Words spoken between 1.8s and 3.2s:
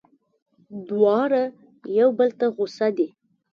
یو بل ته غوسه دي.